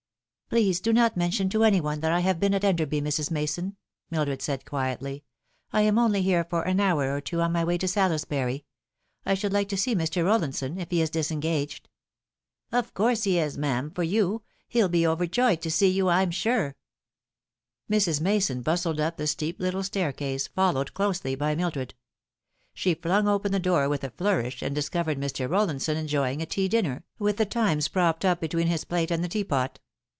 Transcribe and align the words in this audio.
"Please 0.53 0.81
do 0.81 0.91
not 0.91 1.15
mention 1.15 1.47
to 1.47 1.63
any 1.63 1.79
one 1.79 2.01
that 2.01 2.11
I 2.11 2.19
have 2.19 2.37
been 2.37 2.53
at 2.53 2.65
Enderby, 2.65 2.99
Mrs. 2.99 3.31
Mason," 3.31 3.77
Mildred 4.09 4.41
said 4.41 4.65
quietly." 4.65 5.23
I 5.71 5.83
am 5.83 5.97
only 5.97 6.21
here 6.23 6.43
for 6.43 6.63
an 6.63 6.81
hour 6.81 7.09
or 7.15 7.21
two 7.21 7.39
on 7.39 7.53
my 7.53 7.63
way 7.63 7.77
to 7.77 7.87
Salisbury. 7.87 8.65
I 9.25 9.33
should 9.33 9.53
like 9.53 9.69
to 9.69 9.77
see 9.77 9.95
Mr. 9.95 10.25
Rollinson, 10.25 10.77
if 10.77 10.89
he 10.91 10.99
is 11.01 11.09
disengaged."" 11.09 11.87
Of 12.73 12.93
course 12.93 13.23
he 13.23 13.39
is, 13.39 13.57
ma'am, 13.57 13.91
for 13.91 14.03
you. 14.03 14.41
Hell 14.69 14.89
be 14.89 15.07
overjoyed 15.07 15.61
to 15.61 15.71
see 15.71 15.87
you, 15.87 16.09
I'm 16.09 16.31
sure." 16.31 16.75
Mrs. 17.89 18.19
Mason 18.19 18.61
bustled 18.61 18.99
up 18.99 19.15
the 19.15 19.27
steep 19.27 19.57
little 19.57 19.83
staircase, 19.83 20.47
followed 20.49 20.93
closely 20.93 21.33
by 21.33 21.55
Mildred. 21.55 21.93
She 22.73 22.93
flung 22.93 23.25
open 23.25 23.53
the 23.53 23.59
door 23.59 23.87
with 23.87 24.03
a 24.03 24.09
flourish, 24.11 24.61
and 24.61 24.75
discovered 24.75 25.17
Mr. 25.17 25.49
Rolliuson 25.49 25.95
enjoying 25.95 26.41
a 26.41 26.45
tea 26.45 26.67
dinner, 26.67 27.05
with 27.17 27.37
the 27.37 27.45
Times 27.45 27.87
propped 27.87 28.25
up 28.25 28.41
between 28.41 28.67
his 28.67 28.83
plate 28.83 29.11
and 29.11 29.23
the 29.23 29.29
tea 29.29 29.45
pot. 29.45 29.79